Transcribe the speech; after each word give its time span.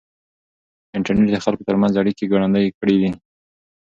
انټرنېټ 0.97 1.27
د 1.33 1.37
خلکو 1.45 1.67
ترمنځ 1.69 1.93
اړیکې 2.01 2.25
ګړندۍ 2.33 2.67
کړې 2.79 2.95
دي. 3.01 3.11